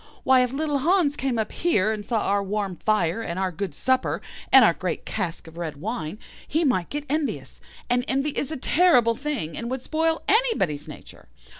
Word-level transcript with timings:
Why, 0.23 0.39
if 0.43 0.51
little 0.51 0.79
Hans 0.79 1.15
came 1.15 1.37
up 1.37 1.51
here, 1.51 1.91
and 1.91 2.03
saw 2.03 2.21
our 2.21 2.41
warm 2.43 2.75
fire, 2.77 3.21
and 3.21 3.37
our 3.37 3.51
good 3.51 3.75
supper, 3.75 4.19
and 4.51 4.65
our 4.65 4.73
great 4.73 5.05
cask 5.05 5.45
of 5.45 5.59
red 5.59 5.77
wine, 5.77 6.17
he 6.47 6.63
might 6.63 6.89
get 6.89 7.05
envious, 7.07 7.61
and 7.87 8.03
envy 8.07 8.31
is 8.31 8.49
a 8.51 8.55
most 8.55 8.63
terrible 8.63 9.15
thing, 9.15 9.55
and 9.55 9.69
would 9.69 9.83
spoil 9.83 10.23
anybody's 10.27 10.87
nature. 10.87 11.27